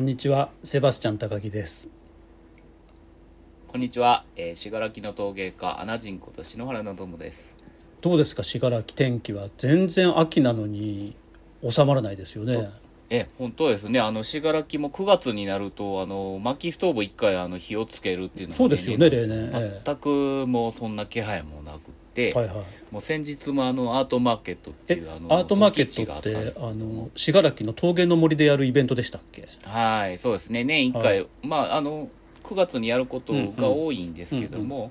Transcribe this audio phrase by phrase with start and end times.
[0.00, 1.90] こんにちはセバスチャン高木です。
[3.68, 7.54] こんにちは、えー、信楽の陶芸家アナジンこと篠原のどもです。
[8.00, 9.50] どうですか信楽天気は？
[9.58, 11.14] 全然秋なのに
[11.68, 12.70] 収まらないですよね。
[13.10, 14.00] え本当ですね。
[14.00, 19.10] あの信楽も9月になるとあの薪ストーブ1回あの火をつけるっていうのが、そうですよね
[19.84, 21.80] 全くもうそんな気配もなく
[22.30, 22.56] て、はいはい、
[22.90, 29.48] もう先日もあのアートマーケットっていうあのアートマーケットってあの信楽の峠の森でやるイベントでしたっけ？
[29.64, 30.64] はいそうですね。
[30.64, 32.08] 年1回、はい、まああの
[32.42, 34.90] 9月にやることが多いんですけども、うんうん、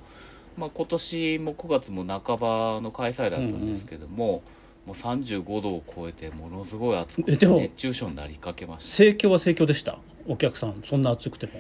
[0.57, 4.41] まあ、今年も9月も半ばの開催だったんですけども、うんうん、も
[4.87, 8.89] う35度を超えてものすごい暑くて熱中症になりかけました。
[8.89, 9.97] 盛況は盛況でした？
[10.27, 11.53] お客さんそんな暑くても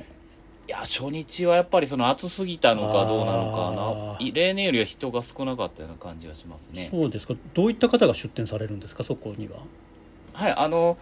[0.69, 4.31] いや初日はやっぱりその暑すぎたのかどうなのかな。
[4.31, 6.89] 例年よりは人が少なかったような感じがしますね。
[6.91, 7.33] そうですか。
[7.55, 9.03] どういった方が出店されるんですか？
[9.03, 9.57] そこには。
[10.33, 10.99] はいあの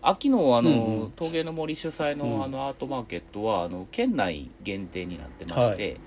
[0.00, 5.98] 秋のあの、うんうん、陶芸の森主催のあのアートマーケットは、あの県内限定になってまして、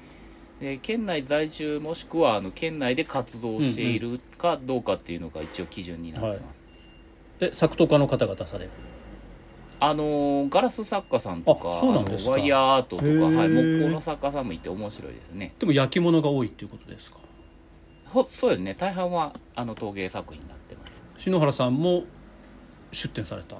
[0.59, 6.41] はい、で県内在住もしくはあの県内で活動しているかどうかっていうのが一応基準になってます、はい、
[7.41, 8.71] え作陶家の方が出される？
[9.85, 15.53] あのガラス作家さんとかワイヤーアートとか、はい、木工の作家さんもいて面白いですね。
[15.59, 17.17] でも焼き物が多いっていうことですか。
[18.05, 18.75] ほそうですね。
[18.75, 21.03] 大半はあの陶芸作品になってます。
[21.17, 22.03] 篠原さんも
[22.93, 23.57] 出展された？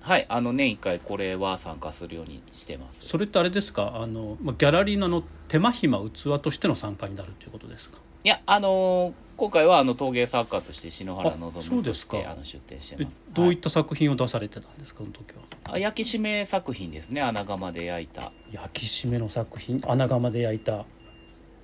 [0.00, 3.06] はいあの年1回これは参加するようにしてます。
[3.06, 3.92] それってあれですか？
[3.94, 7.98] あのギャラリーのの手間暇器としての参加になるということですか？
[8.24, 13.16] いやあの今回はあの陶芸作家として篠原望としてあの出展してます。
[13.32, 15.42] どういった作品を出されてたんですか、その時は
[15.74, 17.22] あ焼き締め作品ですね。
[17.22, 18.32] 穴窯で焼いた。
[18.50, 19.80] 焼き締めの作品？
[19.86, 20.84] 穴窯で焼いた、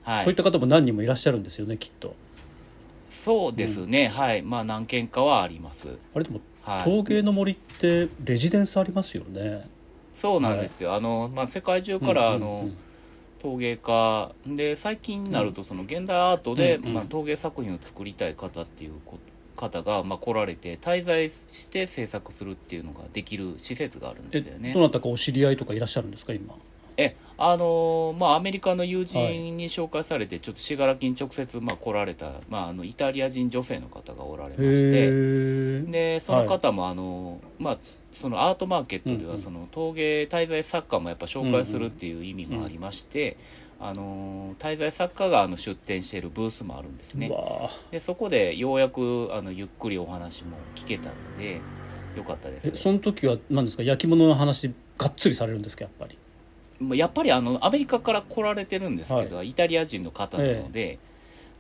[0.04, 2.14] はい、そういった方も何人もいらっしゃるんですよねきっと。
[3.10, 4.42] そうですね、うん、はい。
[4.42, 5.88] まあ何件かはあります。
[6.14, 6.40] あれでも
[6.84, 9.68] 陶芸の森ってレジデンスありますよね。
[10.14, 12.76] そうなんですよ、はい、あの、まあ、世界中からあの、うんうんうん
[13.44, 14.32] 陶芸家。
[14.46, 18.92] で最近になるとその現代アートで、まあ、陶芸作品を作りたい方っていう
[19.54, 24.72] 方がまあ来られて滞在して制作するっていうのができる施設があるんですよね。
[24.72, 26.54] どなたかお知り合いとかいらっしゃるんですか今？
[26.96, 35.82] えあのまあアメリカの友人に紹介されて、ちょっと信楽に直接まあ来られた、まあ、あのイタリア人女性の方がおられまして。
[35.90, 37.78] でその方もあの、まあ
[38.20, 43.36] そのアートマーケットではその陶芸滞在作家もやっぱ紹介するっていう意味もありまして、
[43.80, 47.30] あの滞在作家があの出展しているブースもあるんですね。
[47.90, 51.60] でそこでようやくあのゆっくりお話も聞けたので
[52.16, 52.76] よかったです。
[52.76, 56.18] その時は何ですか焼き物の話がっつりされるんですかやっぱり？
[56.96, 60.98] やっぱりあのアメリカから来られてるんですけど、はい、イタリア人の方なので、ええ、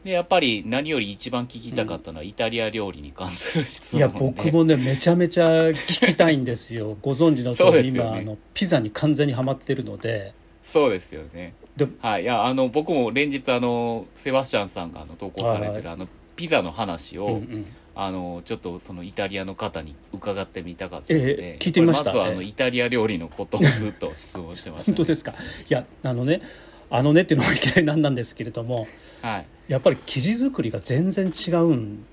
[0.04, 6.96] でやっぱり何より一番聞きたかったのは、イタリア料理に関する質問いや僕もねめちゃめちゃ聞きたいんですよ。
[7.02, 10.34] ご存知の通り、ね、今あのピザに完全にはまってるので。
[10.62, 11.54] そうですよね。
[12.00, 17.66] はいいやあの僕も連日あのセバスチャンさんがあの投稿されてる、はい、あのピザの話を、うんうん。
[17.96, 22.06] あのちょっとそのイタリアの方に伺ってみたかったので、えー、聞いてみました。
[22.06, 25.32] まずはあの、イタリア料理のことをずっと質問してました、ね、 本当ですか？
[25.32, 25.34] い
[25.68, 26.40] やあのね
[26.90, 28.86] あのねっていうのもいきなりなんなんですけれども、
[29.22, 32.04] はい、やっぱり生地作りが全然違うん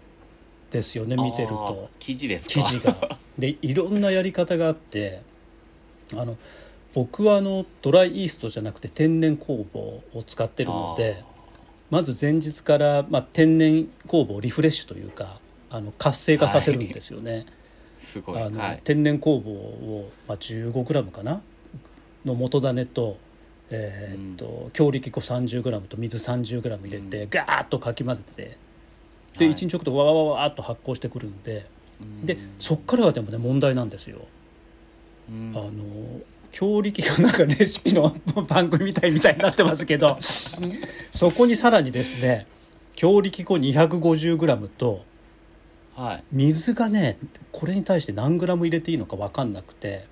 [0.71, 1.89] ですよね見てると。
[1.99, 2.95] 生地です生地が。
[3.37, 5.21] でいろんなやり方があって
[6.13, 6.37] あの
[6.93, 9.79] 僕はあのドライイーストじゃなくて天然酵母
[10.17, 11.23] を使ってるので
[11.89, 15.39] まず前日から、まあ、天然酵母をリフレッシュというか
[15.69, 17.33] あの活性化させるんですよね。
[17.33, 17.45] はい、
[17.99, 18.41] すごい。
[18.41, 21.41] あの、はい、天然酵母を、まあ、15g かな？
[22.25, 23.17] の元種と,、
[23.71, 28.57] えー、っと、うん、強力粉 30g と水 30g 入れて、うん、ガーッとかき混ぜて
[29.37, 31.65] で、はい、1日置くとわわわわっと発酵してくるんで、
[32.01, 34.19] うん、でそっからはでもね問題なんですよ。
[35.29, 35.71] あの
[36.51, 38.13] 強力がなんかレシピの
[38.49, 40.17] 番組みたいみたいになってますけど
[41.13, 42.47] そこにさらにですね
[42.95, 45.05] 強力粉 250g と
[45.95, 47.17] はい、水がね
[47.51, 50.05] これに対して何グラム入れていいのか分かんなくて、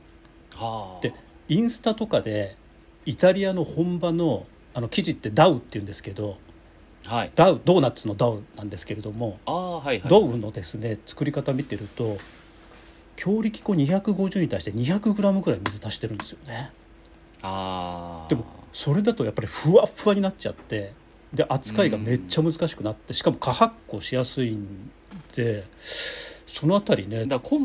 [0.55, 1.13] はあ、で
[1.47, 2.57] インスタとかで
[3.09, 6.37] イタリアの本場のあの生地ってダウっていうんですけど、
[7.05, 12.19] はい、ダウドーナツのダウなんですけれども、はいはい、ドウのですね作り方見てると
[13.15, 16.71] 強力粉250に対して200グラムぐらい水足してるんですよね。
[17.41, 20.93] あでもそれだとやっぱりふわふわになっちゃって
[21.33, 24.91] で扱いがめっちゃ難しくなってしかも過発酵しやすいん
[25.35, 25.63] で
[26.45, 27.59] そのあたりねだ小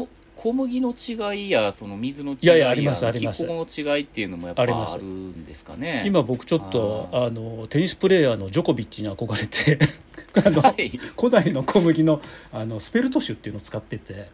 [0.44, 3.46] 小麦の違いやその水の違いやいやありますあります。
[3.48, 6.02] の違いっていうのもやっぱあるんですかね。
[6.04, 9.78] 今僕ちょっとあのテニスプレーヤーのジョコビッチに憧れて
[10.46, 12.20] あの、はい、古代の小麦の
[12.52, 14.28] あのスペルト種っていうのを使ってて、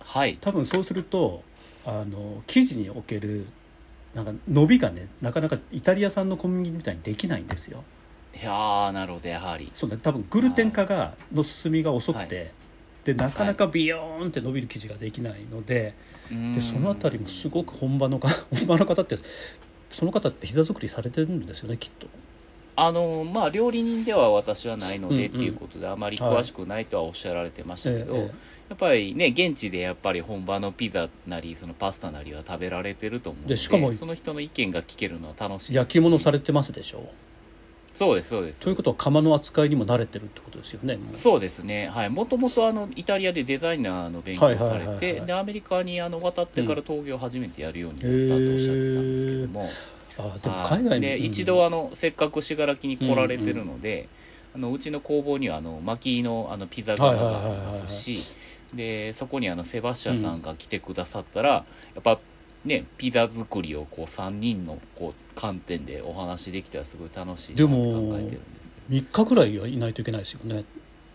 [0.00, 1.42] はい、多分そうすると
[1.86, 3.46] あの生地における
[4.14, 7.84] なんか伸びがねなかなかイタリア産の小麦みたいにできないんですよ。
[8.38, 9.70] いやーなるほどやはり。
[9.72, 12.50] そうね多分グルテン化がの進みが遅くて、はい
[13.04, 15.94] でなかなかビヨーンって伸びる生地ができないので,、
[16.52, 19.16] でそのあたりもすごく本場のか 本場の方って
[19.90, 22.06] その方って膝作りされてるんですよねきっと。
[22.80, 25.36] あのまあ料理人では私はないので、うんうん。
[25.36, 28.24] っていうことであまり詳しくないとはおっしゃられてましたけど、えええ。
[28.26, 28.30] や
[28.74, 35.74] っぱりね現地でやっぱり本場のピザなりそのパスタなりは食べられてると思うのででしかもその人の意見が聞けるのは楽しいです。
[35.74, 37.10] 焼き物されてますでしょ
[37.98, 38.60] そうですそうです。
[38.60, 41.00] ということは釜の扱いにも慣れてるってことですよね。
[41.14, 41.88] そうですね。
[41.88, 42.08] はい。
[42.08, 49.68] もともとあのイタリアでデザイナーの勉強をされてでアメリカにあの渡ってから陶芸を初めてやるようになったとおっしゃってたんですけども、
[50.16, 50.68] あでもはい。
[50.78, 51.24] 海外に、でうん。
[51.24, 54.08] 一度あのせっかく信楽に来られてるので、
[54.54, 58.22] うあのうちの工房にはあの薪のあのピザ窯がありますし
[58.72, 61.64] でそこにあのセバスチャンさんが来てくださったら、や
[61.98, 62.20] っぱ
[62.64, 70.64] ねピザ作りをこう3人のこう観点でお話できたらすごい楽しいなでと考もえてるんですけ3日ぐらいはいないといけないですよね。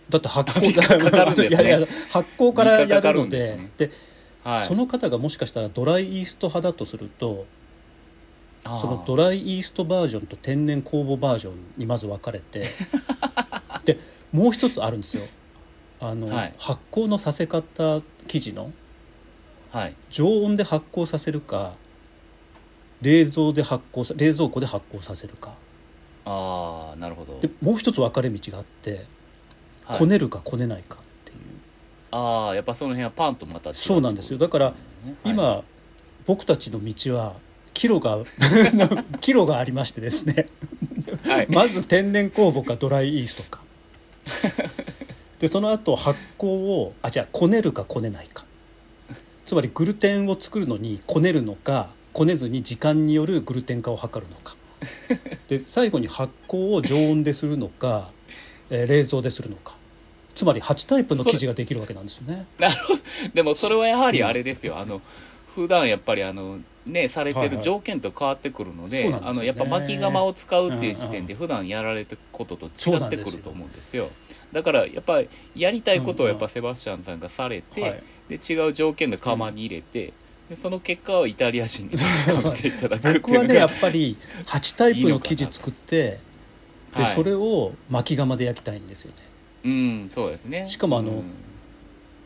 [0.09, 1.63] だって発あ三日酵かかるんですね。
[1.63, 3.57] いやいや発酵からやるので。
[3.77, 4.13] ですね。
[4.43, 7.45] はい、その方がもしかしたらドライイースト派だとすると
[8.63, 12.63] そのドライイーストバージョンと天然酵母バージョンにまず分かれて
[13.85, 13.97] で
[14.33, 15.23] もう一つあるんですよ。
[16.01, 16.53] あの、はい。
[16.57, 18.73] 発酵のさせ方生地のはい
[20.09, 21.73] 常温で発酵させるか
[23.01, 25.53] 冷蔵で発酵さ冷蔵庫で発酵させるか。
[26.25, 27.39] ああなるほど。
[27.39, 29.05] でもう一つ分かれ道があって、
[29.83, 29.99] はい。
[29.99, 31.37] こねるかこねないかっていう。
[32.11, 34.39] ああやっぱその辺はパンとまた違うそうなんですよ。
[34.39, 34.75] だからはい。
[35.25, 35.63] 今、
[36.25, 37.33] 僕たちの道は
[37.73, 38.19] キロが
[39.19, 40.45] キロがありましてですね。
[41.25, 41.47] はい。
[41.49, 43.63] まず天然酵母かドライイーストか。
[45.39, 48.45] でその後発酵をあじゃあこねるかこねないか
[49.53, 54.55] つまりグルテンを作るのにこねるのかこねずに時間によるグルテン化を図るのか。
[55.47, 58.09] で最後に発酵を常温でするのか、
[58.71, 59.75] えー冷蔵でするのか。
[60.33, 62.47] つまり8タイプの生地ができるわけなんですよね。
[62.57, 62.99] なるほど。
[63.31, 65.03] でもそれはやはりあれですよ、あの
[65.55, 67.57] 普段やっぱりあのねされてはいはい。
[67.57, 69.29] る条件と変わってくるので,、そうなんですよね。
[69.29, 74.09] あのやっぱ巻き窯を使うっていう時点で普段やられてることと違ってくると思うんですよ。
[74.51, 78.03] だからやっぱりやりたいことをやっぱセバスチャンさんがされて、はい。
[78.29, 80.13] で違う条件の窯に入れて、
[80.49, 86.19] でその結果をイタリア人に確かめていただく 僕はねやのっぱり8タイプの生地作ってで、
[87.03, 87.15] はい。
[87.15, 89.17] それを巻き窯で焼きたいんですよね。
[89.65, 90.67] うんそうですね。
[90.67, 91.23] しかもあのうん。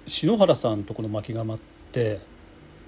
[0.07, 1.59] 篠原さんとこの巻き窯っ
[1.91, 2.19] て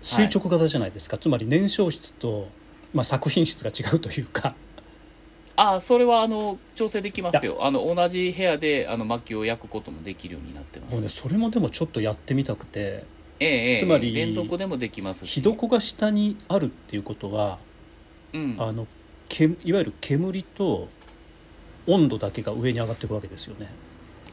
[0.02, 2.48] 垂直型じゃないですか、つまり燃焼室と、
[2.94, 4.56] まあ、作品室が違うというか。
[5.56, 7.58] ああそれはあの調整できますよ。
[7.60, 10.94] あの同じ部屋であの薪を焼くこともできるようになってます。
[10.94, 13.04] もうねそれもでもちょっとやってみたくて。
[13.42, 15.42] ええええつまり連続でもできますし。
[15.42, 17.60] 火床が下にあるっていうことは
[18.34, 18.56] うん。
[18.58, 18.88] あの
[19.28, 20.88] けいわゆる煙と
[21.88, 23.70] 温度だけが上に上がっていくわけですよね。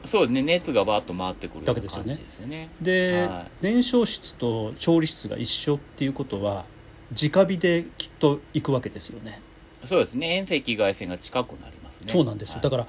[0.05, 2.15] そうね熱がバーッと回ってくるような感だけですよね。
[2.15, 2.69] じでね。
[2.81, 6.65] で、は燃焼室と調理室が一緒っていうことは
[7.11, 9.41] 直火できっと行くわけですよね。
[9.85, 12.13] そうですね遠赤外線が近くなりますね。
[12.13, 12.87] そうなんですよ、だから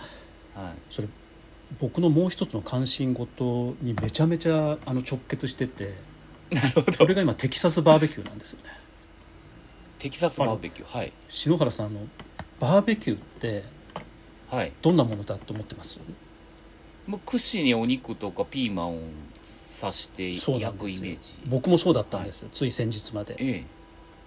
[0.56, 1.08] ら、はい、それ
[1.80, 5.96] 僕のもう一つの関心事にめちゃめちゃあの直結してて
[6.50, 6.94] なるほど。
[6.94, 8.70] それが今テキサスバーベキューなんですよね。
[10.00, 10.98] テキサスバーベキュー？
[10.98, 11.12] はい。
[11.28, 12.00] 篠原さんあの
[12.60, 13.64] バーベキューって
[14.50, 14.72] はい。
[14.82, 16.00] どんなものだと思ってます？
[17.08, 19.00] もう串にお肉とかピーマンを
[19.80, 21.34] 刺してそうな焼くイメージ。
[21.48, 23.36] 僕もそうだったんですよ、つい先日まで。
[23.40, 23.66] ええ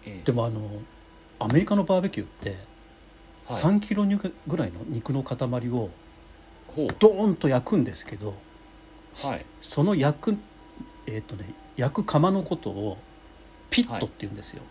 [0.06, 0.22] ええ。
[0.24, 0.60] でもあの
[1.38, 2.56] アメリカのバーベキューって
[3.46, 3.60] はい。
[3.60, 4.06] 3キロ
[4.46, 5.36] ぐらいの肉の塊
[5.68, 5.90] を
[6.98, 8.34] ドーンと焼くんですけど
[9.22, 9.44] はい。
[9.60, 10.36] その焼く
[11.06, 12.96] えっ、とね焼く窯のことを
[13.70, 14.62] ピットって言うんですよ、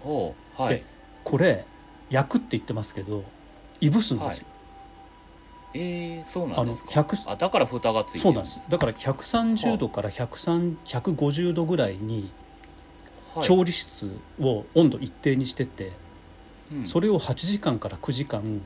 [0.00, 0.62] ほう。
[0.62, 0.76] はい。
[0.76, 0.84] で
[1.24, 1.64] これ
[2.10, 3.24] 焼くって言ってますけど
[3.80, 4.46] いぶすんですよ、
[5.74, 8.60] ええそうなんですか？100あだから蓋がついてそうなんです。
[8.68, 12.30] だから130度から103 150度ぐらいに
[13.34, 13.44] はい。
[13.44, 14.10] 調理室
[14.40, 15.92] を温度一定にしてて、
[16.72, 16.86] うん。
[16.86, 18.62] それを8時間から9時間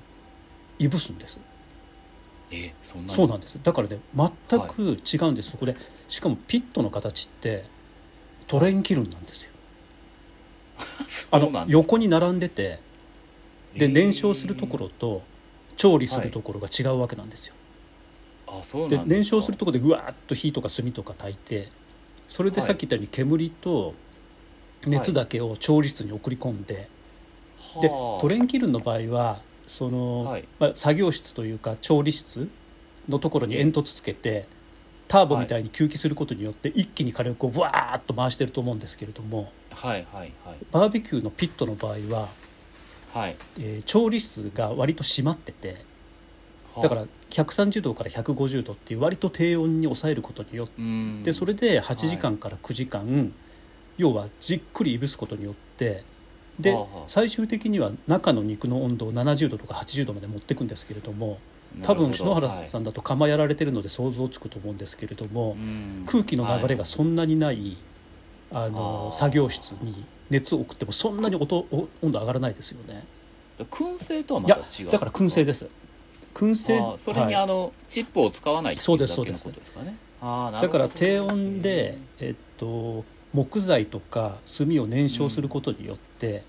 [0.78, 1.38] いぶすんです。
[2.52, 3.58] えそんなそうなんです。
[3.62, 5.76] だからね全く違うんです、そこで
[6.08, 7.64] しかもピットの形って
[8.46, 9.50] トレインキルンなんですよ。
[11.32, 12.80] あの横に並んでて
[13.74, 13.92] でえー。
[13.92, 15.22] 燃焼するところと
[15.76, 17.54] 調理するところが違うわけなんですよ、
[18.46, 21.70] あそうで燃焼するところでぐわーっと火とか炭とか焚いて
[22.28, 23.94] それではいさっき言ったように煙と
[24.86, 26.88] 熱だけを調理室に送り込んで、
[27.80, 28.20] ではあ。
[28.20, 30.48] トレインキルンの場合はその、はい。
[30.58, 32.48] まあ、作業室というか調理室
[33.08, 34.46] のところに煙突つけて
[35.08, 40.56] ターボみたいに吸気することによって一気に火力をブワーッと回してると思うんですけれどもはいはいはい。
[40.70, 42.28] バーベキューのピットの場合は、
[43.12, 43.36] はい。
[43.58, 45.84] えー調理室が割と閉まってて
[46.80, 51.20] だから130度から150度っていう割と低温に抑えることによっうん。
[51.24, 53.32] てそれで8時間から9時間、
[53.98, 56.02] 要はじっくりいぶすことによって
[56.58, 56.76] で
[57.06, 61.38] 最終的には中の肉の温度を70度とか80度まで持っていくんですけれども
[61.82, 66.04] 多分篠原さんだと釜やられてるので想像つくと思うんですけれどもはいうん。
[66.06, 67.76] 空気の流れがそんなにない
[68.52, 69.16] あのあー。
[69.16, 73.04] 作業室に熱を送ってもそんなに音お温度上がらないですよね。
[73.58, 74.90] 燻製とはまた違う。
[74.90, 75.66] だから燻製です。
[76.34, 77.34] 燻製それにはい。
[77.36, 79.72] あの、チップを使わないっていそうだけのですそうですです。
[79.72, 80.94] かねあーなだかるほど。
[80.94, 86.42] ら低温で、えっと、木材とか炭を燃焼することによって、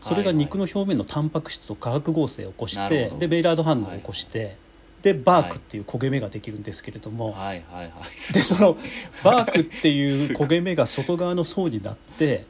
[0.00, 4.56] それが肉の表面のタンパク質と化学合成を起こして、でメイラード反応を起こして、
[5.02, 7.92] でバークっていう焦げ目ができるんですけれども、はいはいはい。
[8.32, 8.76] でその
[9.22, 12.46] バークっていう焦げ目が外側の層になって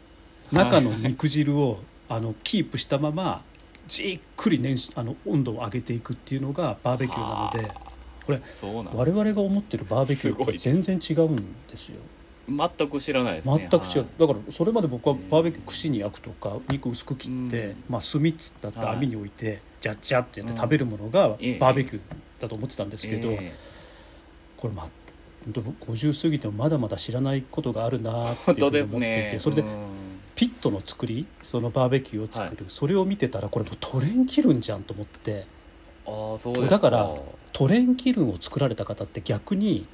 [0.51, 3.43] 中の肉汁をあのキープしたまま
[3.87, 7.75] じっくり燃しあの温度を上げていくっていうのがバーベキューなのでは
[8.25, 8.41] これ
[8.95, 11.37] 我々が思ってるバーベキューと全然違うん
[11.67, 11.97] ですよ。
[12.49, 13.69] 全く知らないですね。
[13.71, 14.07] 全く違う、はい。
[14.19, 17.85] だからそれまで僕はバーベキュー串に焼くとか肉薄く切って、うん。
[17.89, 18.97] まあ、炭っつったってはい。
[18.97, 20.59] 網に置いて、ジャッジャってやってうん。
[20.59, 21.59] 食べるものがええ。
[21.59, 22.01] バーベキュー
[22.41, 23.55] だと思ってたんですけど、え
[24.57, 24.89] これまあ
[25.45, 25.61] 本当
[25.93, 29.37] 50過ぎてもまだまだ知らないことがあるなーって思っていて、ね。
[29.39, 29.69] それでうん。
[30.39, 35.47] ピットの作りそのバーベキューを作る、それを見てたらこれもうトレンキルンじゃんと思って
[36.07, 37.13] ああそうですだから
[37.53, 39.85] トレンキルンを作られた方って逆に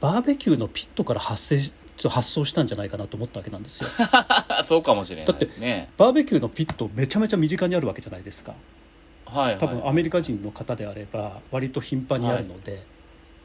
[0.00, 3.88] バーベキューのピットから発生し発想したんじゃないかなと思ったわけなんですよ。
[4.64, 5.90] そうかもしれないですね。
[5.96, 8.52] バーベキューのピットめちゃめちゃ身近にあるわけじゃないですか。
[8.52, 8.58] はい
[9.34, 12.84] はい多分アメリカ人の方であれば割と頻繁にあるので,、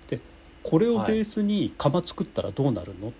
[0.08, 0.20] で
[0.62, 3.10] これをベースに釜作ったらどうなるの？
[3.10, 3.12] っ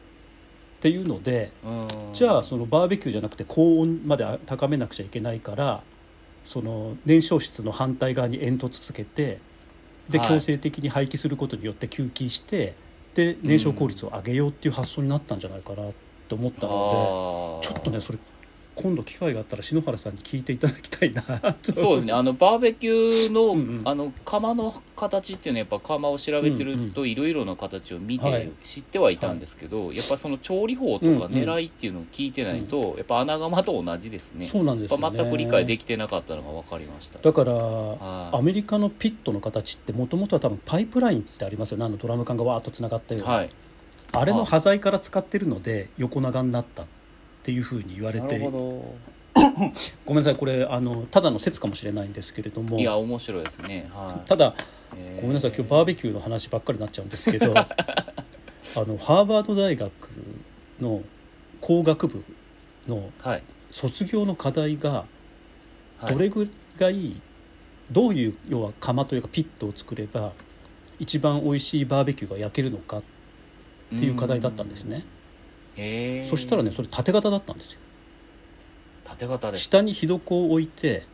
[0.80, 1.88] ていうのでうん。
[2.14, 5.82] じゃあそのバーベキューじゃなくて高温まで高めなくちゃいけないから
[6.46, 9.40] その燃焼室の反対側に煙突つけて
[10.10, 10.28] ではい。
[10.28, 12.76] 強制的に排気することによって吸気して
[13.14, 15.94] で燃焼効率を上げようっていう発想になったんじゃないかなっ
[16.28, 17.68] て思ったので。
[17.68, 18.20] ちょっとねそれ
[18.82, 21.22] 今度機会があったら篠原さんに聞いていただきたいな。
[21.22, 22.14] と そうですね。
[22.14, 23.82] あのバーベキューの,、うんうん。
[23.84, 28.50] あの窯の形っていうのはやっぱ窯を調べてるといろいろな形を見て、はい。
[28.64, 34.46] 知ってはいたんですけど、やっぱその調理法とかうんうん狙いっていうのを聞いてないと、やっぱ穴窯と同じですね。
[34.46, 37.20] そうなんですよ、ね、全く理解できてなかったのが分かりました。
[37.20, 38.38] だから、はい。
[38.38, 41.86] アメリカのピットの形ってもともとは多分パイプラインってありますよね。
[41.86, 43.50] あのドラム缶がわーっとつながったような、はい。
[44.12, 46.99] あれの端材から使ってるので横長になったって
[47.52, 48.40] いうふうに言われて。
[48.40, 48.96] ほ
[50.06, 52.70] ごめんなさいこれあのただの説かもしれないんですけれども。
[52.70, 53.90] どいや面白いですね。
[53.94, 54.28] はい。
[54.28, 54.56] ただ
[54.96, 55.22] えー。
[55.22, 57.68] ごめんなさい今日バーベキューの話ばっかりになっちゃうんですけど あ
[58.78, 59.92] のハーバード大学
[60.82, 61.02] の
[61.62, 62.24] 工学部
[62.88, 63.44] のはい。
[63.72, 65.06] 卒業の課題が
[66.00, 66.14] はい。
[66.14, 67.22] どれぐらい
[67.92, 70.34] どういう要は窯というかピットを作れば
[71.00, 73.04] 一番美味しいバーベキューが焼けるのかっ
[73.90, 75.06] ていう課題だったんですね
[76.28, 77.80] そしたらねそれ縦型だったんですよ。
[79.04, 79.58] 縦型で。
[79.58, 81.06] す下に火床を置いて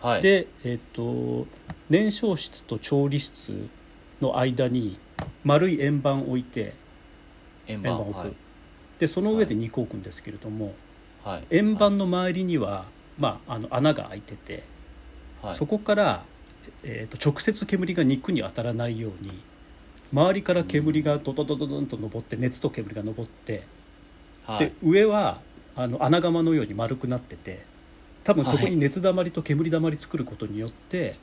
[0.00, 0.22] はい。
[0.22, 1.46] で、えっと
[1.88, 3.68] 燃焼室と調理室
[4.20, 4.98] の間に
[5.44, 6.74] 丸い円盤を置いて
[7.66, 8.34] 円円盤を置く、盤はい。
[8.98, 10.74] でその上で肉を置くんですけれども、
[11.24, 11.44] はい。
[11.50, 12.86] 円盤の周りには、
[13.18, 14.64] まあ、あの穴が開いてて、
[15.42, 15.54] はい。
[15.54, 16.24] そこから、
[16.82, 19.42] えー、と直接煙が肉に当たらないように
[20.12, 23.64] 周りから煙がドドドドドンと上って熱と煙が上って、
[24.46, 24.66] はい。
[24.66, 25.40] で上は
[25.74, 27.64] あの穴窯のように丸くなってて
[28.24, 31.16] 多分そこに熱だまりと煙だまり作ることによって、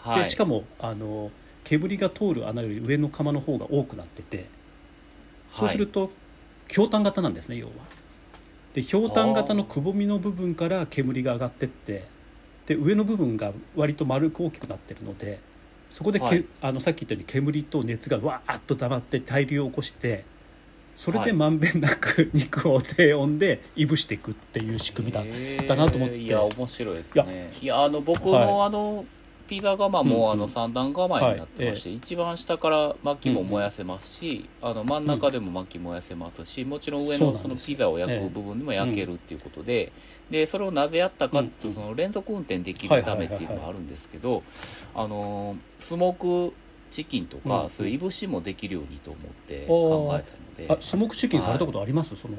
[0.00, 0.18] はい。
[0.20, 1.30] でしかもあの
[1.64, 4.46] 煙が通る穴より上の窯の方が多くなってて
[5.50, 6.10] そうすると、
[6.68, 7.72] ひょうたん型なんですね要は。
[8.74, 12.06] でひょうたん型のくぼみの部分から煙が上がってって
[12.66, 15.40] で上の部分が割と丸く大きくなってるので
[15.90, 16.44] そこでけ、はい。
[16.60, 20.24] あのさっき言ったように煙と熱がわーっと溜まって対流を起こして
[20.98, 21.26] それはい。
[21.28, 25.22] でまんべんなく肉を低温でいぶしていくっていう仕組みだ
[25.64, 26.18] だなと思って。
[26.18, 27.50] いや面白いですね。
[27.62, 28.66] いやあの僕の、はい。
[28.66, 29.04] あの
[29.46, 39.92] ピザ窯も、あの三段窯になってまして、一番下から薪も燃やせますし、あの真ん中でも薪燃やせますし、もちろん上のそのピザを焼ええく部分でも焼けるっていうことで、
[40.28, 44.42] でそれをなぜやったかっていうと、その連続運転できるためっていうのもあるんですけど
[44.94, 46.54] あのスモーク
[46.88, 47.70] チキンとか、うん。
[47.70, 50.72] そういういぶしもできるようにと思って考えたので。
[50.72, 52.34] あスモークチキンされたことあります、その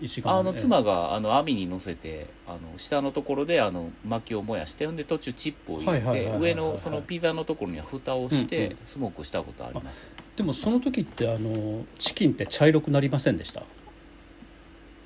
[0.00, 8.72] 石窯あのええ妻があの網に乗せてあの下のところであの薪を燃やしてほんで途中チップを入れはいはいはいはいはいて上のそのピザのところには蓋をしてうん。
[8.72, 13.62] うんスモークしたことあります、でもその時ってあのチキンって茶色くなりませんでした？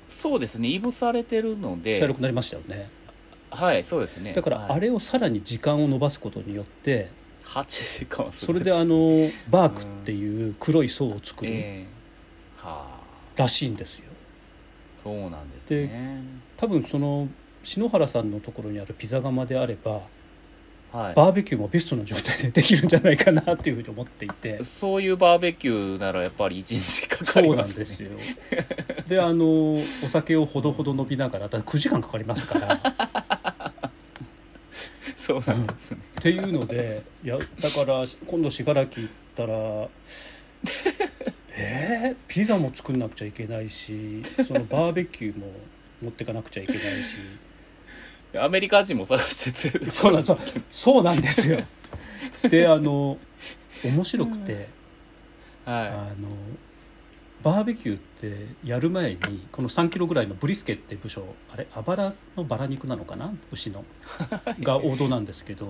[0.07, 0.69] そうですね。
[0.69, 2.89] いぶされてるので茶色くなりましたよね。
[3.51, 4.33] はいそうですね。
[4.33, 7.09] だからあれをさらに時間を延ばすことによって
[7.45, 11.85] 8時間それであのバークっていう黒い層を作る
[13.35, 14.05] らしいんですよ。
[14.95, 16.23] そうなんですね。
[16.57, 17.27] 多分その
[17.63, 20.01] 篠原さんのところにあるピザ窯であれば
[20.95, 21.13] はい。
[21.13, 24.63] バーベキューもベストな状態でできるんじゃないかなっていうふうに思っていて。
[24.63, 27.75] そういうバーベキューならやっぱり1日かかそうなりますね。
[27.75, 28.09] んですよ。
[29.07, 32.79] であのお酒をほどほど飲みながらだって9時間かかりますから
[35.25, 35.97] そうなんですね。
[36.19, 39.89] っていうのでいやだから今度信楽行ったら
[41.57, 45.47] えー、ピザも作んなくちゃいけないしそのバーベキューも
[46.03, 47.17] 持ってかなくちゃいけないし。
[48.37, 49.89] アメリカ人も探してて。
[49.89, 50.37] そうなんそう
[50.69, 51.59] そうなんですよ。
[52.49, 53.17] であの
[53.83, 54.67] 面白くて、
[55.65, 55.89] あは
[56.19, 56.27] の
[57.45, 61.23] バーベキューってやる前にこの3キロぐらいのブリスケって部署
[61.53, 63.31] あれあばらのバラ肉なのかな？
[63.51, 63.85] 牛の。
[64.61, 65.69] が王道なんですけど、い。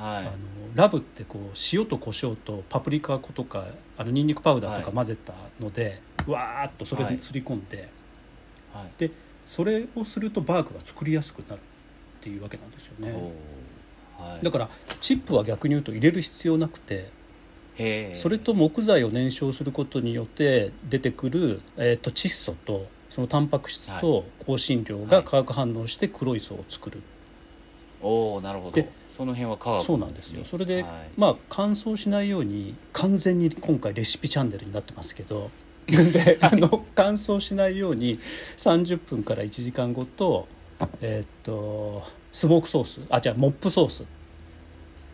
[0.00, 0.30] はあの
[0.74, 4.94] ラブってこう塩と胡椒とパプリカ粉とかあのニンニクパウダーとかはい。
[4.96, 7.76] 混ぜたので、わーっとそれはいにすり込んで、
[8.74, 8.90] いはい。
[8.98, 9.12] で
[9.46, 13.12] それをするとバーグが作りやすくなるっていうわけなんですよね。
[14.18, 14.44] はい。
[14.44, 14.68] だから
[15.00, 17.14] チップは逆に言うと入れる必要なくて
[18.14, 27.02] それと木材を燃焼することによって出てくる、えー、と窒素とそのタンパク質と香辛料が化学反応して黒い層を作る、
[28.02, 28.72] おおなるほど。
[28.72, 30.44] でその辺は科学そうなんですよ。
[30.44, 30.92] それで、はい。
[31.16, 35.50] まあ乾燥しないように完全に今回レシピチャンネルになってますけど
[35.86, 40.48] であの乾燥しないように30分から1時間ごと
[41.00, 44.04] えーっとスモークソースあじゃあモップソース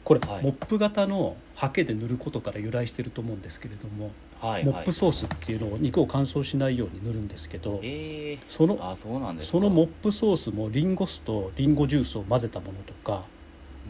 [0.04, 0.42] これ、はい。
[0.42, 9.52] モップ型のハケで塗ることから由来してると思うんですけれども、はいモップソースっていうのを肉を乾燥しないように塗るんですけどええそのあそうなんですか。
[9.52, 13.22] そのモップソースもリンゴ酢とリンゴジュースを混ぜたものとか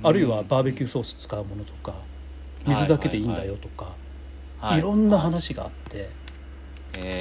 [0.02, 1.94] あるいはバーベキューソース使うものとか
[2.66, 3.94] 水だけでいいんだよとか、
[4.61, 4.83] はいい。
[4.83, 6.11] ろんな話があって、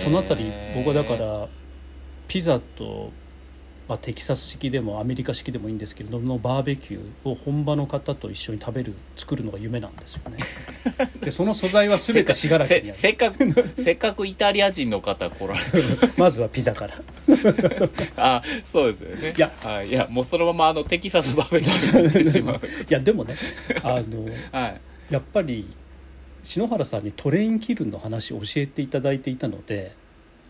[0.04, 1.48] そのあたり僕はだから
[2.28, 3.12] ピザと、
[3.92, 10.38] まあ、テキサス式でもアメリカ式でもいいんですけれどもバーベキューを本場の方と一緒に食べる作るのが夢なんですよね。
[11.20, 12.86] でその素材は全て信楽にある。
[12.86, 15.68] せせっかくせっかくイタリア人の方来られて。
[16.18, 17.02] まずはピザから。
[18.16, 19.34] あそうですよね。
[19.36, 19.52] いや。
[19.62, 22.56] はい、いやもうそのままあのテキサスバーベキューになってしまう。
[22.56, 23.36] いやでもね
[23.84, 24.26] あの
[24.58, 24.82] はい。
[25.10, 25.68] やっぱり
[26.44, 29.98] 篠原さんにトレインキルンの話を教えていただいていたので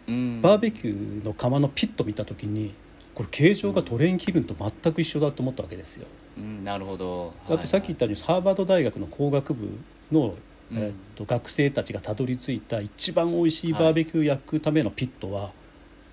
[0.07, 0.41] うん。
[0.43, 2.75] バーベキューの窯のピット見た時に
[3.13, 6.07] これ形状がトレインキルンと全く一緒だと思ったわけですよ。
[6.37, 9.67] うんなるほどだってさっき言ったようにハーバード大学の工学部
[10.11, 10.35] の、
[10.71, 15.51] うんえーっと学生たちがたどり着いた一番美味しいバーベキュー焼くためのピットは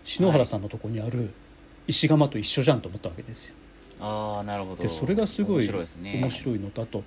[0.03, 1.31] 篠原さんのとこにある
[1.87, 3.55] 石窯と一緒じゃんと思ったわけですよ。
[4.01, 7.05] ああなるほどでそれがすごい面白いですね面白いのとあと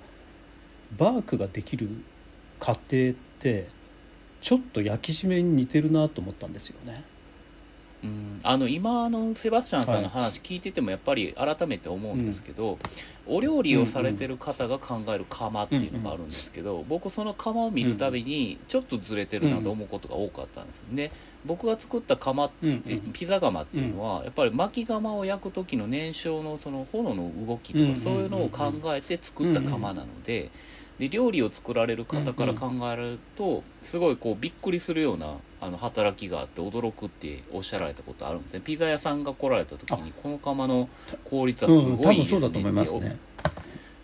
[0.96, 1.88] バークができる
[2.58, 3.68] 過程って
[4.40, 7.04] ちょっと焼き締めに似てるなと思ったんですよね。
[8.02, 12.78] うん、あの今あのセバスチャンさんの話聞いててもやっぱり改めて思うんですけど、
[13.26, 21.12] お料理をされてる方が考える窯っていうのがあるんですけど、僕その窯を見るたびにちょっとずれてるなと思うことが多かったんですで
[21.44, 23.12] 僕が作った窯って、うんうん。
[23.12, 30.50] ピザ窯っていうのはやっぱり薪窯を焼く時の燃焼のその炎の動きとうんうんうんうんかそういうのを考えて作った窯なので。
[31.02, 38.60] で料理を作られる方から考えると、すごいこうびっくりするようなあの働きがあって驚くっておっしゃられたことあるんですね。
[38.60, 40.88] ピザ屋さんが来られた時にこの窯の
[41.24, 42.38] 効率はすごいですね。
[42.38, 43.16] 分そうだと思いますってね。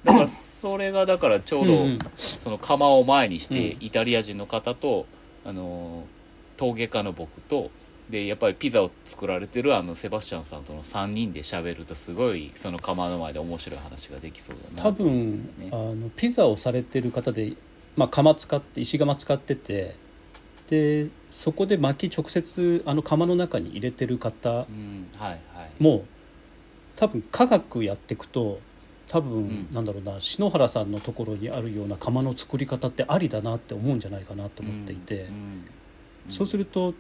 [0.03, 1.99] だからそれがだからちょうど、うんうん。
[2.17, 3.85] その窯を前にして、うん。
[3.85, 5.07] イタリア人の方と
[5.45, 6.03] あの
[6.57, 7.71] 陶芸家の僕と
[8.11, 14.91] でやっぱりピザを作られてるあのセバスチャンさんとの3人で喋るとすごいその窯の前で面白い話ができそうだな。
[14.91, 17.53] 多分ねあのピザをされてる方で、
[17.97, 19.97] まあ、窯使って石窯使ってて
[20.69, 24.67] でそこで薪直接あの窯の中に入れてる方
[25.79, 26.05] も
[26.97, 28.61] 多分科学やっていくと
[29.09, 29.69] 多分、うん。
[29.73, 35.29] なんだろうな篠原さんのところにあるような窯の作り方ってありだなって思うんじゃないかなと思っていて、
[36.29, 36.95] そうすると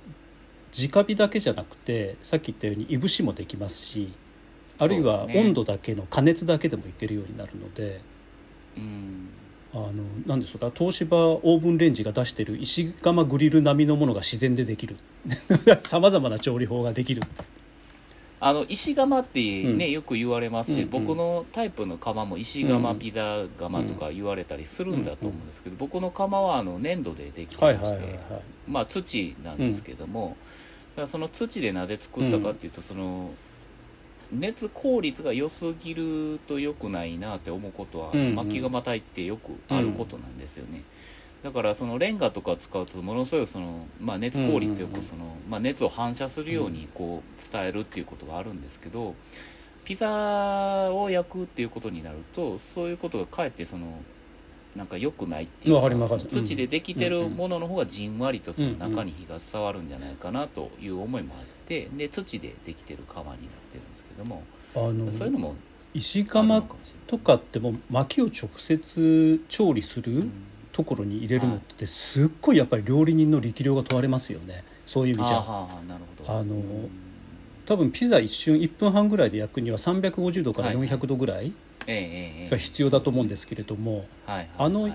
[0.76, 4.12] 直火だけじゃなくてさっき言ったようにいぶしもできますし
[4.78, 8.00] あるいは温度だけの加熱だけでもいけるようになるので。
[8.76, 9.28] うん。
[9.74, 9.92] あの
[10.26, 14.96] なんですか東芝オーブンレンジが出してる石窯グリル並みのものが自然でできる。
[15.84, 17.22] さまざまな調理法ができる
[18.40, 19.90] あの石窯ってね、うん。
[19.90, 20.90] よく言われますし、うんうん。
[20.90, 30.36] 僕のタイプの窯も石窯、ピザ窯とか言われたりするんだと思うんですけど、僕の窯はあの粘土でできてはいまして、はいはいはいまあ土なんですけども、
[30.94, 33.30] だからその土でなぜ作ったかっていうと、その
[34.30, 38.34] 熱効率が良すぎると良くないなって思うことは、うんうん。
[38.36, 40.82] 薪窯炊いてよくあることなんですよね。
[41.42, 49.14] だからそのレンガとか使うとものすごいその、まあ、熱効率よくその、まあ、熱を反射するようにこう伝えるっていうことがあるんですけど
[49.84, 54.00] ピザを焼くっていうことになるとそういうことがかえってその
[54.76, 63.36] なんか良くないっていうわか土でできてるものの方がじんわりとその中に火が伝わるんじゃないかなという思いもあってで土でできてる窯になっ
[63.70, 64.42] てるんですけども
[64.74, 65.54] あのそういうのも
[65.94, 66.62] 石窯
[67.06, 70.47] とかってもう薪を直接調理するうん
[70.78, 74.62] ところに入れるのってすっごいやっぱり料理人の力量が問われますよね。
[74.86, 75.38] そういう意味じゃ。
[75.38, 75.76] あ
[76.28, 76.90] のうん。
[77.66, 80.88] 多分ピザ一瞬1分半ぐらいで焼くには350度からはいはい。
[80.88, 81.52] 400度ぐらい
[82.48, 84.06] が必要だと思うんですけれども
[84.56, 84.88] あの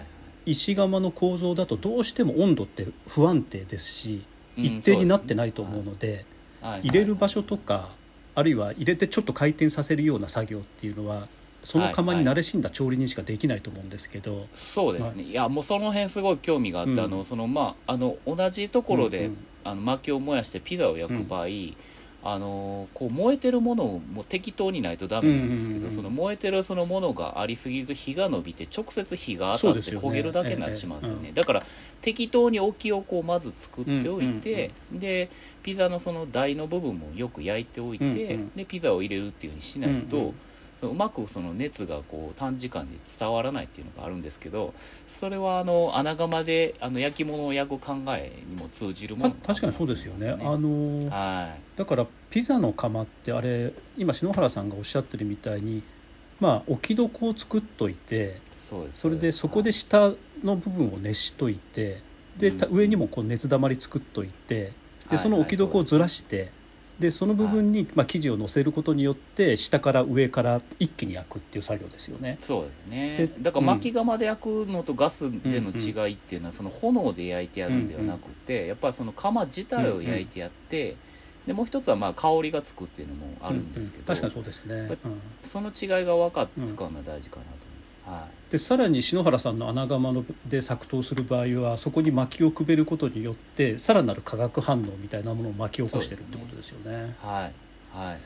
[0.46, 4.24] 石窯の構造だとどうしても温度って不安定ですし
[4.58, 6.24] うん一定になってないと思うので
[6.62, 6.88] はい。
[6.88, 7.89] 入れる場所とか
[8.36, 11.28] あるいは入れてちょっと回転させるような作業っていうのは
[11.63, 16.99] その窯に慣れしんだ調理人しかできないと思うんですけど、そうですね、い、やもうその辺すごい興味があって、うん。
[16.99, 19.38] あのそのまああの同じところで、うんうん。
[19.65, 21.47] あの薪を燃やしてピザを焼く場合、
[22.26, 31.21] あのこう燃えてるものも適当にないとダメなんですけど、うんうんうんその燃えてるそのものがありすぎると火が伸びて直接火が当たって焦げるだけになってしまうんですよね。
[31.26, 31.65] えええだから
[32.02, 35.30] 適当に置きをこうまず作っておいて、で
[35.62, 38.49] ピザのその台の部分もよく焼いておいて、うんうん。
[38.56, 40.36] でピザを入れるっていうふうにしないと、うんうん
[40.84, 44.74] そのうまくその熱がこう短時間で伝わらないっていうのがあるんですけど
[45.08, 50.32] それはあの穴窯であの焼き物を焼く考えにも通じるものた確かにそうですよね。
[50.32, 55.84] あのーはだからピザの窯ってあれ今篠原さんがおっしゃってるみたいに
[56.41, 60.12] まあ置き床を作っといていそれでそこで下
[60.43, 62.02] の部分を熱しといて
[62.38, 62.74] でたうん。
[62.76, 64.74] 上にもこう熱だまり作っといてはい
[65.12, 66.52] でその置き床をずらして
[67.04, 72.38] でその部分にまあ生地を乗せることによって下から上から一気に焼くっていう作業ですよね。
[72.39, 73.28] そうですね。
[73.36, 80.96] でだから薪窯で焼くのとガスでの違いっていうのはその炎で焼いてやるんではなくてやっぱりその窯自体を焼いてやって
[81.46, 84.22] でもう一つはまあ香りがつくっていうのもあるんですけどうんうん。
[84.22, 84.98] 確かにそうですね。
[85.04, 85.22] うん。
[85.42, 87.73] その違いが分かって使うのは大事かなと
[88.06, 88.52] はい。
[88.52, 97.16] でさらに篠原さんの穴窯ので作動する場合はそこに薪をくべることによってさらなる化学反応みたいなものを巻き起こしてるってことですよね。
[97.20, 97.98] はい。
[97.98, 98.20] はい。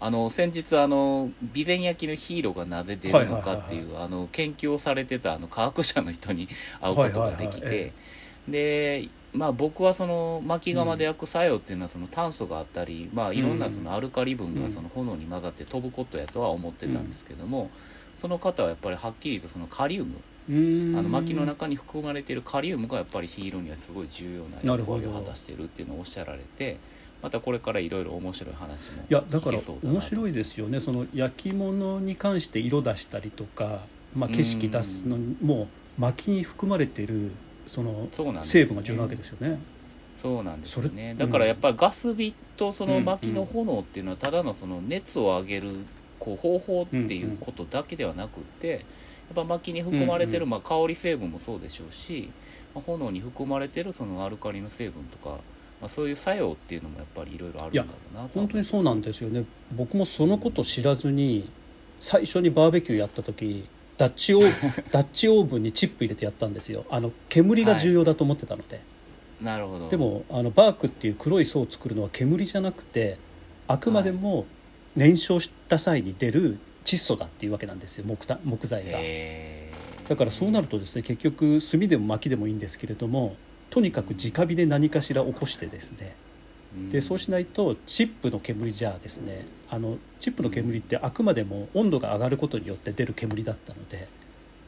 [0.00, 3.82] あの先日あの備前焼きのヒーローがなぜ出るのかってい。
[3.82, 6.48] うあの研究をされてたあの科学者の人に
[6.80, 7.92] 会うことができて
[8.48, 11.76] でまあ僕はその薪窯で焼く作用ってい。
[11.76, 13.42] うのはその炭素があったり、まあ、い。
[13.42, 17.70] ろんなそのアルカリ分がその炎に混ざって飛ぶことやとは思ってたんですけども、
[18.16, 20.16] その方はやっぱりはっきりとそのカリウム
[20.48, 26.78] あの薪の中に含まれているカリウムがやっぱりヒーローにはすごい重要な役割を果たしているっていうのをおっしゃられて
[27.20, 30.80] またこれからいろいろ面白い話もいやだから聞けそうだな面白いですよね。
[30.80, 33.80] その焼き物に関して色出したりとか、
[34.14, 35.66] まあ、景色出すのにも
[35.98, 37.32] 薪に含まれている
[37.66, 38.66] そのそうなんですよね。
[38.66, 39.58] 成分が重要なわけですよね。
[40.14, 41.14] そうなんですね。
[41.18, 43.04] れだからやっぱりガス火とそのうん。
[43.04, 45.70] 薪の炎っていうのはただのその熱を上げる
[46.26, 48.80] こう方法っていうことだけではなくってやっ
[49.34, 52.30] ぱ薪に含まれてるまあ香り成分もそうでしょうし
[52.74, 55.36] まあ炎に含まれてるそのアルカリの成分とか
[55.80, 59.44] まあそういう作用っていうのもやっぱりいろいろあるんだろうなと本当にそうなんですよね。
[59.72, 61.48] 僕もそのこと知らずに
[62.00, 66.84] 最初にバーベキューやった時ダッチオーダッチオーブ ンにチップ入れてやったんですよ。
[66.90, 68.80] あの煙が重要だと思ってたので、
[69.40, 69.88] なるほど。
[69.88, 73.18] でもあのバークっていう黒い層を作るのは煙じゃなくて
[73.68, 74.46] あくまでも
[74.96, 78.98] 燃焼した際に出る窒素だっていうわけなんですよ木た木材が。
[80.08, 83.36] だからそうなるとですね結局炭でも薪でもいいんですけれども
[83.70, 86.14] とにかく直火で何かしら起こしてですね。
[86.90, 94.08] でそうしないとチップの煙じゃあですねあのチップの煙ってあくまでも温度が上がることによって出る煙だったので。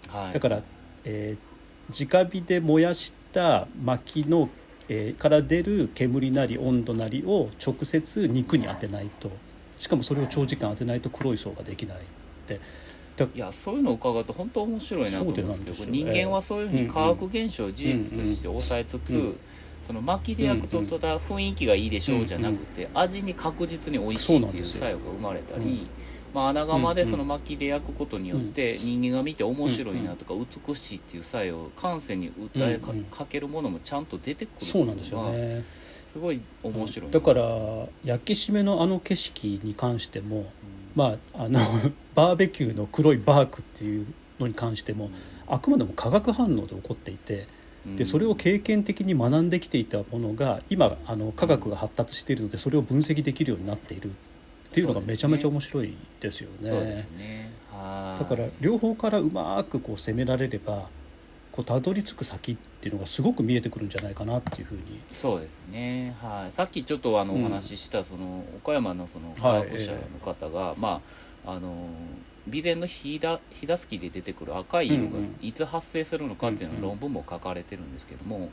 [0.09, 0.33] はい。
[0.33, 0.63] だから、
[1.05, 1.59] えー
[1.91, 4.51] 直火で燃やした薪の、
[4.91, 9.31] えーから出る煙なり温度なりを直接肉に当てないと
[9.79, 12.01] しかもそれを長時間当てないと黒い層ができないっ
[12.47, 12.61] て。
[13.35, 19.41] いやそういうのを伺うと本当面白いなと思うんですけど人間はそういうふうに化学現象を事実として抑えつつ、うんうん
[19.89, 25.87] その薪で焼くとただ雰囲気がいいでしょうじゃなくて、味に確実に美味しいっていう作用が生まれたり、うん
[26.35, 32.79] まあ、穴窯でうんうんその薪で焼くことによって人間が見て面白いなとか美しいっていう作用感性に訴え
[33.11, 35.65] かけるものもちゃんと出てくるってそうなんですよね。
[36.09, 37.11] すごい面白い。
[37.11, 37.43] だから
[38.05, 40.47] 焼き締めのあの景色に関しても、
[40.95, 41.61] まああの
[42.17, 44.07] バーベキューの黒いバークっていう
[44.41, 45.11] のに関しても、
[45.47, 47.47] あくまでも化学反応で起こっていて。
[47.97, 54.11] でそれを経験的に学んできていたものが今あの科学が発達しているのでそれを分析できるようになっている。
[54.11, 57.07] っていうのがめちゃめちゃ面白いですよね。
[57.17, 57.51] ね。
[57.73, 60.89] だから両方からうまくこう攻められれば
[61.59, 65.01] こうたどり着く先っていうのがすごく見えてくるんじゃないかなっていうふうに。
[65.11, 71.01] そうですね、はい、さっきちょっとあのお話ししたその岡山のその科学者の方が、まあ
[71.49, 71.89] あの
[72.47, 73.41] 備前の火だ
[73.77, 78.51] すきで出てくる赤い色がいつ発生するのかっていうのは論文も書かれてるんですけども、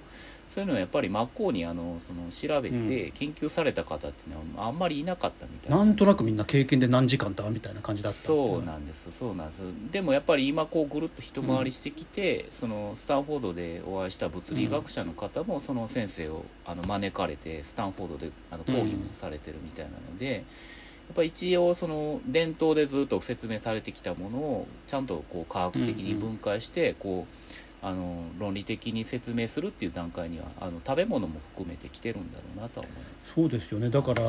[0.47, 9.12] そういうのはやっぱり真っ向にあのその調べて研究された方っていうのはあんまりいなかったみたいな、なんとなくみんな経験で何時間だみたいな感じだったそうなんです。
[9.12, 9.62] そうなんです。
[9.91, 20.39] でもやっぱり今こうぐるっと一回りしてきて、うん、そのスタンフォードでお会いした物理学者の方もその先生をあの招かれてスタンフォードであの講義もされてるみたいなので。
[20.79, 33.34] うんぱ一応その伝統でずっと説明されてきたものをちゃんとこう科学的に分解してこうあの論理的に説明するっていう段階にはあの食べ物も含めてきてるんだろうなとは思います。
[33.36, 33.89] そうですよね。
[33.91, 34.24] だから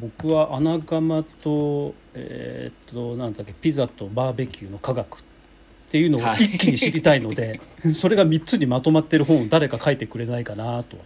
[0.00, 10.96] 僕は穴窯とえー、っとなんだっけピザとバーベキューの科学っていうのを一気に知りたいので、はい、それが3つにまとまってる本を誰か書いてくれないかなと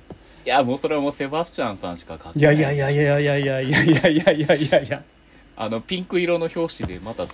[0.45, 2.57] いやもうそれはもうセバスチャンさんしか書けない。
[2.57, 4.55] いやいやいやいやいやいやいやいやいや。
[4.55, 5.03] いやいや
[5.57, 7.25] あのピンク色の表紙でまた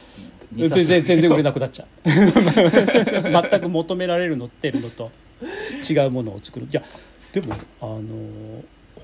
[0.54, 1.88] 全然全然売れなくなっちゃう。
[2.04, 5.10] 全く求められるのってるのと
[5.88, 6.66] 違うものを作る。
[6.70, 6.82] いや
[7.32, 8.00] でもあの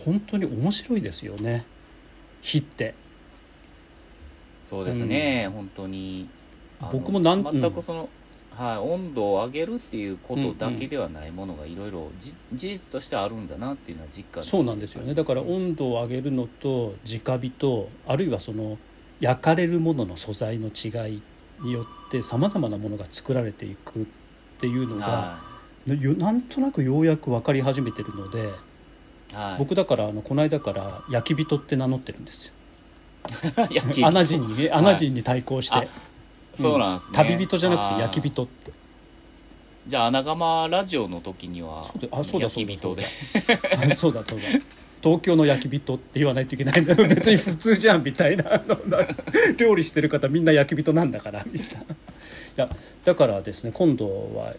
[0.05, 1.65] 本当に面白いですよね。
[2.43, 2.95] 火って。
[4.65, 6.29] そうですね、うん、本当に。
[6.93, 7.45] 僕もなん。
[7.45, 8.09] 全くその、
[8.57, 15.15] はい、温度を上げるっていうことだけではないものがいろいろ事実としてあるんだなっていうのは実感そうなんですよね。
[15.15, 18.79] だから温度を上げるのと直火とあるいはその
[19.21, 21.23] 焼かれるものの素材の違い
[21.63, 24.05] によってさまざまなものが作られていくっ
[24.59, 25.41] ていうのが、
[25.87, 28.53] なんとなくようやく分かり始めてるので、
[29.33, 32.55] はい、僕だからあのこの間から焼き人って名乗ってるんですよ。
[34.05, 35.89] アナジンにねアナジンに対抗して、はい、
[36.57, 38.73] そうなんですね、旅人じゃなくて焼き人って。
[39.87, 41.85] じゃあ穴窯ラジオの時には
[42.41, 43.03] 焼き人で。
[43.03, 44.25] そうだ。
[44.27, 44.45] そうだ
[45.03, 48.63] 東京の焼き人って言わないといけないんだ 別に普通じゃんみたいな。
[49.59, 51.45] 料理してる方みんな焼き人なんだから。
[51.51, 51.83] みたいな。
[51.83, 51.87] い
[52.57, 52.71] や
[53.05, 54.07] だからですね今度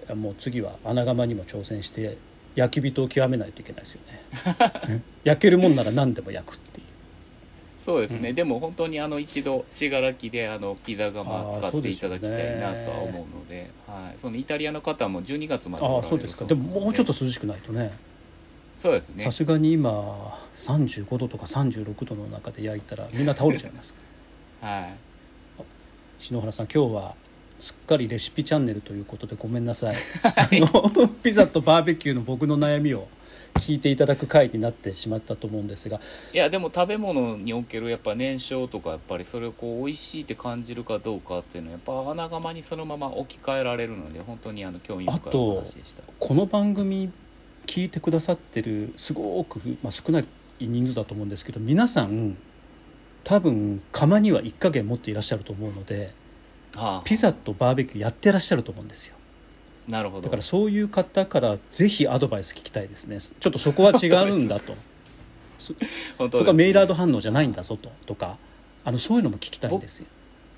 [0.08, 2.18] はもう次は穴窯にも挑戦して
[2.54, 5.02] 焼き人を極めないといけないですよね。
[5.24, 6.85] 焼けるもんなら何でも焼くっていう
[7.86, 16.36] そうですね、うん、でも本当にあの一度信楽であのピザ窯使っていただきたいなとは思うので、ね、はい、そのイタリアの方も12月まであそうです。
[16.36, 17.96] かでももうちょっと涼しくないとね。
[18.80, 23.94] そうですねさすがに今35度とか36度の中で焼いたらみんな倒れちゃいます。
[24.62, 25.64] はい。
[26.18, 27.14] 篠原さん今日は
[27.60, 33.08] すっかりレシピチャンネルということでごめんなさい、あのピザとバーベキューの僕の悩みを
[33.56, 36.00] 聞いていただく回になってしまったと思うんですが
[36.34, 47.12] いやでも食べ物におけるやっぱ燃焼とかやっぱりそれをこう美味しいって感じるかどうかっていうのはやっぱ穴窯にそのまま置き換えられるので本当にあの興味深い話でしたこの番組
[47.66, 50.26] 聞いてくださってるすごく、まあ、少ない
[50.60, 52.38] 人数だと思うんですけど皆さん
[53.24, 56.14] 多分釜には一加減持っていらっしゃると思うので、
[56.76, 59.16] はあ、ピザとバーベキューやってらっしゃると思うんですよ。
[59.88, 60.24] なるほど。
[60.24, 63.20] だからそういう方からぜひアドバイス聞きたいですね。
[63.20, 64.76] ちょっとそこは違うんだと。
[65.60, 65.74] そ
[66.18, 68.38] そこはメイラード反応じゃないんだぞととか。
[68.86, 70.06] あのそういうのも聞きたいんですよ。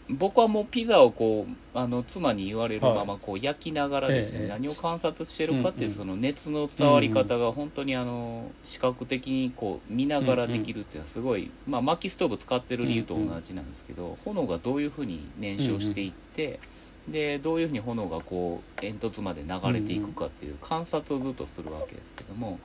[0.10, 16.62] 僕はもうピザをこうあの妻に言われるままこう焼きながらですね、はい、何を観察してるかっていうその熱の伝わり方が本当にあの視覚的にこう見ながらできるっていうのはすごい、まあ、薪ストーブ使ってる理由と同じなんですけど炎がどういうふうに燃焼していって
[17.08, 22.60] でどういうふうに炎がこう煙突まで流れていくかっていう観察をずっとするわけですけども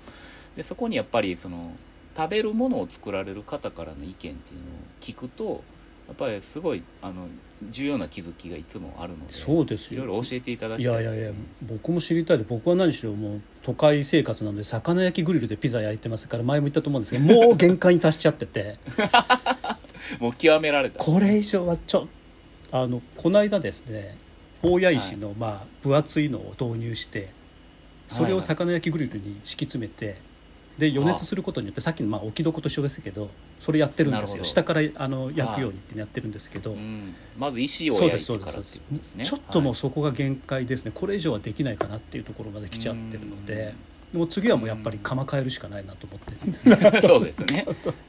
[0.56, 1.72] でそこにやっぱりその
[2.16, 4.38] 食べるものを作られる方からの意見っていうのを
[5.00, 5.62] 聞くと
[6.08, 7.28] やっぱりすごいあの
[7.70, 10.02] 重要な気づきがいつもあるのでそうですよ。
[10.04, 18.78] いろいろ教えていただきたい、ね、いやいやいや僕も知りたいで僕は何しろもう都会生活なので魚焼きグリルでピザ焼いてますから前も言ったと思うんですけどもう限界に達しちゃってて。
[20.18, 20.98] もう極められた。
[20.98, 22.08] これ以上はちょ
[22.72, 24.16] あのこの間ですね
[24.62, 27.30] 大谷石のまあ分厚いのを導入して
[28.08, 30.20] それを魚焼きグリルに敷き詰めて
[30.78, 34.44] で予熱することによってさっきのまあ置き床と一緒ですけどそれやってるんですよ。
[34.44, 36.74] 下からあの焼くようにってやってるんですけど、
[37.36, 40.92] まず石を焼いてからうですねちょっともうそこが限界ですね。
[40.94, 43.74] これ以上はできないかなっていうところまで来ちゃってるので。
[44.12, 47.66] もう次はもうやっぱり釜変えるしかないなと思って、 そうですね、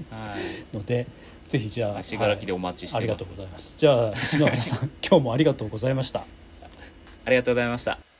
[0.09, 1.07] はい、ので
[1.47, 3.77] ぜひじゃあ信楽でお待ちして、ありがとうございます。
[3.77, 6.25] じゃあ篠原さん 今日もありがとうございました。
[7.25, 8.12] ありがとうございました。